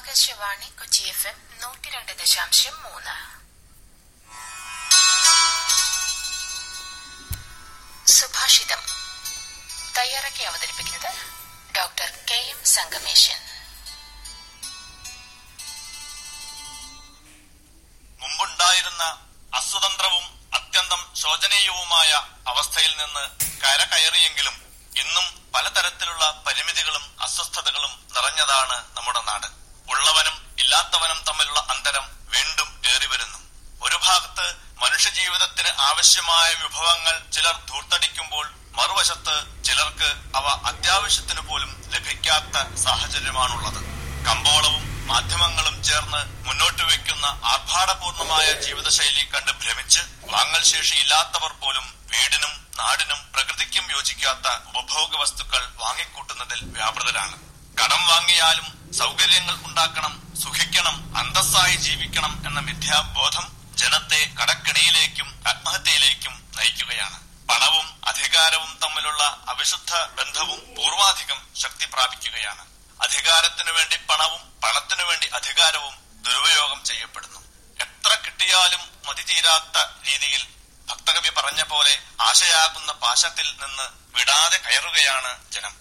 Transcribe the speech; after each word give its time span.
Akashvani 0.00 0.68
Kochi 0.78 1.02
F 1.02 1.26
M 1.26 1.36
നൂറ്റി 1.62 1.88
രണ്ട് 1.90 2.12
ദശാംശം 2.18 2.82
മൂന്ന്. 2.82 3.14
സുഭാഷിതം. 8.06 8.82
തയ്യാറാക്കി 9.96 10.42
അവതരിപ്പിക്കുന്നത് 10.42 11.10
ഡോക്ടർ 11.76 12.10
കെ 12.30 12.38
എം 12.52 12.64
സംഗമേശൻ. 12.64 13.40
മുമ്പുണ്ടായിരുന്ന 18.20 19.04
അസ്വതന്ത്രവും 19.54 20.26
അത്യന്തം 20.54 21.14
ശോചനീയവുമായ 21.14 22.10
അവസ്ഥയിൽ 22.46 22.96
നിന്ന് 22.96 23.24
കരകയറിയെങ്കിലും 23.64 24.56
ഇന്നും 24.96 25.50
പലതരത്തിലുള്ള 25.54 26.42
പരിമിതികളും 26.46 27.16
അസ്വസ്ഥതകളും 27.20 28.04
നിറഞ്ഞതാണ് 28.14 28.96
നമ്മുടെ 28.96 29.20
നാട്. 29.20 29.48
ഉള്ളവനും 29.92 30.36
ഇല്ലാത്തവനും 30.62 31.18
തമ്മിലുള്ള 31.28 31.60
അന്തരം 31.74 32.04
വീണ്ടും 32.34 32.68
ഏറി 32.92 33.06
വരുന്നു. 33.12 33.38
ഒരു 33.86 33.96
ഭാഗത്ത് 34.06 34.46
മനുഷ്യജീവിതത്തിന് 34.82 35.70
ആവശ്യമായ 35.88 36.48
വിഭവങ്ങൾ 36.62 37.14
ചിലർ 37.34 37.56
ധൂർത്തടിക്കുമ്പോൾ 37.70 38.46
മറുവശത്ത് 38.78 39.36
ചിലർക്ക് 39.66 40.10
അവ 40.38 40.46
അത്യാവശ്യത്തിന് 40.70 41.42
പോലും 41.48 41.70
ലഭിക്കാത്ത 41.94 42.56
സാഹചര്യമാണുള്ളത്. 42.84 43.80
കമ്പോളവും 44.28 44.84
മാധ്യമങ്ങളും 45.10 45.76
ചേർന്ന് 45.88 46.20
മുന്നോട്ട് 46.46 46.82
വയ്ക്കുന്ന 46.90 47.26
ആർഭാടപൂർണമായ 47.52 48.46
ജീവിതശൈലി 48.64 49.22
കണ്ട് 49.34 49.52
ഭ്രമിച്ച് 49.62 50.02
വാങ്ങൽ 50.32 50.62
ശേഷിയില്ലാത്തവർ 50.72 51.52
പോലും 51.62 51.86
വീടിനും 52.12 52.52
നാടിനും 52.80 53.20
പ്രകൃതിക്കും 53.34 53.84
യോജിക്കാത്ത 53.96 54.46
ഉപഭോഗ 54.70 55.12
വസ്തുക്കൾ 55.22 55.62
വാങ്ങിക്കൂട്ടുന്നതിൽ 55.82 56.60
വ്യാപൃതരാണ്. 56.76 57.36
കടം 57.80 58.02
വാങ്ങിയാലും 58.10 58.68
സൗകര്യങ്ങൾ 58.98 59.54
ഉണ്ടാക്കണം 59.66 60.36
സുഖിക്കണം 60.42 61.16
അന്തസ്സായി 61.16 61.76
ജീവിക്കണം 61.76 62.42
എന്ന 62.46 62.60
മിഥ്യാബോധം 62.60 63.46
ജനത്തെ 63.74 64.20
കടക്കിണിയിലേക്കും 64.40 65.42
ആത്മഹത്യയിലേക്കും 65.48 66.52
നയിക്കുകയാണ്. 66.56 67.20
പണവും 67.48 68.00
അധികാരവും 68.08 68.78
തമ്മിലുള്ള 68.82 69.44
അവിശുദ്ധ 69.48 69.92
ബന്ധവും 69.94 70.74
പൂർവാധികം 70.74 71.46
ശക്തി 71.56 71.84
പ്രാപിക്കുകയാണ്. 71.84 72.66
അധികാരത്തിനു 73.00 73.72
വേണ്ടി 73.72 73.96
പണവും 73.96 74.42
പണത്തിനു 74.64 75.04
വേണ്ടി 75.04 75.26
അധികാരവും 75.26 75.94
ദുരുപയോഗം 76.22 76.84
ചെയ്യപ്പെടുന്നു. 76.84 77.40
എത്ര 77.80 78.14
കിട്ടിയാലും 78.14 78.80
മതി 79.06 79.22
തീരാത്ത 79.22 79.78
രീതിയിൽ 80.08 80.46
ഭക്തകവി 80.88 81.28
പറഞ്ഞ 81.28 81.62
പോലെ 81.62 82.02
ആശയാകുന്ന 82.20 82.92
പാശത്തിൽ 82.92 83.56
നിന്ന് 83.62 84.18
വിടാതെ 84.18 84.56
കയറുകയാണ് 84.56 85.52
ജനം. 85.52 85.74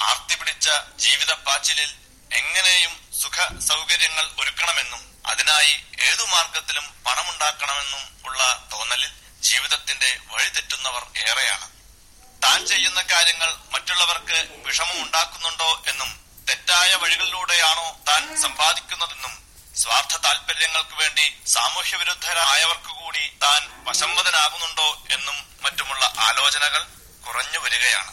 ആർത്തി 0.00 0.34
പിടിച്ച 0.34 0.68
ജീവിത 0.96 1.32
പാച്ചിലിൽ 1.32 2.01
എങ്ങനെയും 2.32 2.92
സുഖ 3.20 3.58
സൗകര്യങ്ങൾ 3.58 4.30
ഒരുക്കണമെന്നും 4.38 5.26
അതിനായി 5.26 5.84
ഏതു 6.00 6.24
മാർഗത്തിലും 6.24 7.02
പണമുണ്ടാക്കണമെന്നും 7.06 8.16
ഉള്ള 8.24 8.68
തോന്നലിൽ 8.72 9.10
ജീവിതത്തിന്റെ 9.40 10.18
വഴിതെറ്റുന്നവർ 10.26 11.06
ഏറെയാണ്. 11.16 11.68
താൻ 12.44 12.66
ചെയ്യുന്ന 12.66 13.02
കാര്യങ്ങൾ 13.02 13.56
മറ്റുള്ളവർക്ക് 13.72 14.48
വിഷമം 14.66 15.02
ഉണ്ടാക്കുന്നുണ്ടോ 15.02 15.82
എന്നും 15.86 16.20
തെറ്റായ 16.48 16.94
വഴികളിലൂടെയാണോ 16.94 17.96
താൻ 18.08 18.40
സമ്പാദിക്കുന്നതെന്നും 18.42 19.42
സ്വാർത്ഥ 19.76 20.16
താല്പര്യങ്ങൾക്ക് 20.16 20.94
വേണ്ടി 20.94 21.36
സാമൂഹ്യ 21.46 21.96
വിരുദ്ധരായവർക്ക് 21.96 22.88
കൂടി 22.88 23.32
താൻ 23.42 23.84
വശംവദനാകുന്നുണ്ടോ 23.84 25.04
എന്നും 25.10 25.36
മറ്റുമുള്ള 25.62 26.12
ആലോചനകൾ 26.18 26.82
കുറഞ്ഞു 27.26 27.58
വരികയാണ്. 27.58 28.12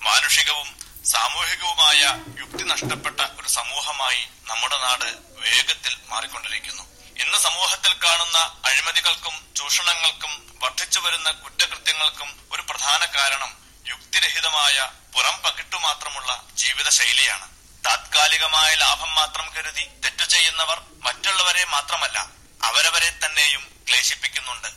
മാനുഷികവും 0.00 0.81
സാമൂഹികവുമായ 1.04 2.00
യുക്തി 2.38 2.64
നഷ്ടപ്പെട്ട 2.64 3.20
ഒരു 3.20 3.48
സമൂഹമായി 3.48 4.28
നമ്മുടെ 4.42 4.78
നാട് 4.78 5.04
വേഗത്തിൽ 5.28 5.96
മാറിക്കൊണ്ടിരിക്കുന്നു. 6.06 6.82
ഇന്ന് 7.18 7.38
സമൂഹത്തിൽ 7.38 7.92
കാണുന്ന 7.92 8.38
അഴിമതികൾക്കും 8.38 9.54
ചൂഷണങ്ങൾക്കും 9.56 10.58
വർദ്ധിച്ചു 10.62 11.00
വരുന്ന 11.00 11.30
കുറ്റകൃത്യങ്ങൾക്കും 11.30 12.48
ഒരു 12.52 12.62
പ്രധാന 12.62 13.04
കാരണം 13.04 13.56
യുക്തിരഹിതമായ 13.88 14.90
പുറം 15.14 15.42
പകിട്ടു 15.42 15.76
മാത്രമുള്ള 15.76 16.42
ജീവിതശൈലിയാണ്. 16.54 17.48
താത്കാലികമായ 17.86 18.74
ലാഭം 18.74 19.14
മാത്രം 19.14 19.52
കരുതി 19.54 19.86
തെറ്റു 20.04 20.24
ചെയ്യുന്നവർ 20.24 20.82
മറ്റുള്ളവരെ 21.00 21.64
മാത്രമല്ല 21.64 22.26
അവരവരെ 22.62 23.18
തന്നെയും 23.26 23.84
ക്ലേശിപ്പിക്കുന്നുണ്ട്. 23.88 24.68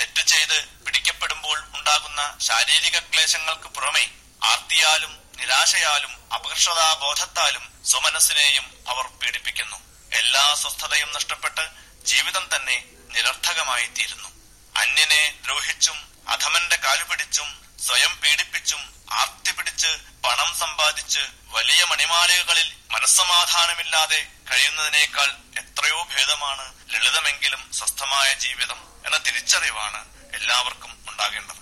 തെറ്റു 0.00 0.22
ചെയ്ത് 0.22 0.64
പിടിക്കപ്പെടുമ്പോൾ 0.64 1.64
ഉണ്ടാകുന്ന 1.74 2.38
ശാരീരിക 2.40 2.98
ക്ലേശങ്ങൾക്ക് 2.98 3.68
പുറമെ 3.68 4.10
ആർത്തിയാലും 4.42 5.21
നിരാശയാലും 5.52 6.12
അപകർഷതാബോധത്താലും 6.34 7.64
സ്വമനസ്സിനെയും 7.86 8.66
അവർ 8.88 9.06
പീഡിപ്പിക്കുന്നു. 9.06 9.78
എല്ലാ 10.12 10.44
സ്വസ്ഥതയും 10.54 11.10
നഷ്ടപ്പെട്ട് 11.12 11.64
ജീവിതം 12.04 12.44
തന്നെ 12.54 12.76
നിരർത്ഥകമായി 13.14 13.86
തീരുന്നു 13.86 14.28
അന്യനെ 14.76 15.20
ദ്രോഹിച്ചും 15.44 15.98
അധമന്റെ 16.28 16.76
കാലുപിടിച്ചും 16.76 17.48
സ്വയം 17.86 18.20
പീഡിപ്പിച്ചും 18.20 18.82
ആർത്തി 19.12 19.52
പിടിച്ച് 19.52 19.90
പണം 20.24 20.50
സമ്പാദിച്ച് 20.58 21.22
വലിയ 21.56 21.84
മണിമാലകളിൽ 21.84 22.68
മനസ്സമാധാനമില്ലാതെ 22.90 24.20
കഴിയുന്നതിനേക്കാൾ 24.50 25.30
എത്രയോ 25.58 26.00
ഭേദമാണ് 26.14 26.66
ലളിതമെങ്കിലും 26.94 27.72
സ്വസ്ഥമായ 27.72 28.32
ജീവിതം 28.46 28.80
എന്ന 29.06 29.18
തിരിച്ചറിവാണ് 29.18 30.00
എല്ലാവർക്കും 30.34 31.04
ഉണ്ടാകേണ്ടത്. 31.08 31.60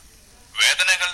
വേദനകൾ 0.55 1.11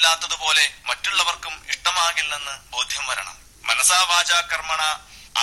തനിക്കിഷ്ടമില്ലാത്തതുപോലെ 0.00 0.64
മറ്റുള്ളവർക്കും 0.84 1.54
ഇഷ്ടമാകില്ലെന്ന് 1.68 2.54
ബോധ്യം 2.72 3.06
വരണം. 3.06 3.36
മനസാവാച 3.62 4.30
കർമ്മണ 4.32 4.82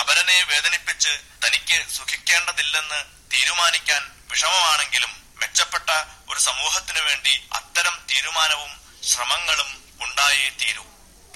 അപരനെ 0.00 0.38
വേദനിപ്പിച്ച് 0.50 1.12
തനിക്ക് 1.44 1.78
സുഖിക്കേണ്ടതില്ലെന്ന് 1.96 2.98
തീരുമാനിക്കാൻ 3.32 4.02
വിഷമമാണെങ്കിലും 4.30 5.12
മെച്ചപ്പെട്ട 5.36 5.90
ഒരു 6.28 6.40
സമൂഹത്തിനു 6.40 7.02
വേണ്ടി 7.02 7.34
അത്തരം 7.52 7.94
തീരുമാനവും 8.10 8.72
ശ്രമങ്ങളും 9.10 9.70
ഉണ്ടായേ 10.00 10.48
തീരൂ. 10.60 10.84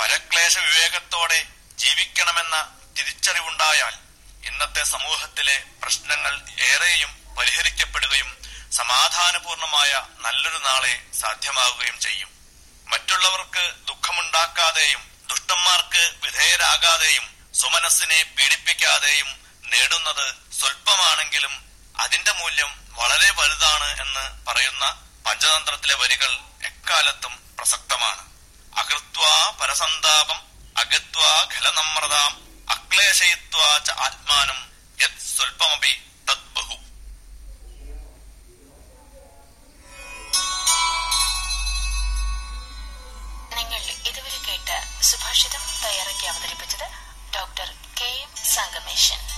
പരക്ലേശ 0.01 0.59
വിവേകത്തോടെ 0.59 1.41
ജീവിക്കണമെന്ന 1.79 2.57
തിരിച്ചറിവുണ്ടായാൽ 2.99 3.95
ഇന്നത്തെ 4.47 4.85
സമൂഹത്തിലെ 4.85 5.57
പ്രശ്നങ്ങൾ 5.83 6.35
ഏറെയും 6.71 7.13
പരിഹരിക്കപ്പെടുകയും 7.39 8.31
സമാധാനപൂർണമായ 8.73 9.93
നല്ലൊരു 10.19 10.61
നാളെ 10.69 10.95
സാധ്യമാവുകയും 11.21 11.99
ചെയ്യും. 12.01 12.31
മറ്റുള്ളവർക്ക് 12.87 13.75
ദുഃഖമുണ്ടാക്കാതെയും 13.89 15.01
ദുഷ്ടന്മാർക്ക് 15.29 16.13
വിധേയരാകാതെയും 16.23 17.25
സുമനസ്സിനെ 17.55 18.23
പീഡിപ്പിക്കാതെയും 18.23 19.29
നേടുന്നത് 19.65 20.35
സ്വല്പമാണെങ്കിലും 20.61 21.65
അതിന്റെ 21.99 22.33
മൂല്യം 22.33 22.71
വളരെ 22.91 23.31
വലുതാണ് 23.31 24.01
എന്ന് 24.01 24.47
പറയുന്ന 24.47 24.85
പഞ്ചതന്ത്രത്തിലെ 25.27 25.95
വരികൾ 25.95 26.39
എക്കാലത്തും 26.63 27.43
പ്രസക്തമാണ്. 27.59 28.23
അകൃത്വാ 28.77 29.51
പരസന്താപം 29.61 30.41
അഗത്വാ 30.77 31.47
ഖലനമ്രതാം 31.55 32.33
അക്ലേശയിത്വാ 32.69 33.81
ആത്മാനം 33.99 34.73
യത് 35.01 35.37
സ്വല്പമപി 35.37 36.02
Mission. 48.87 49.32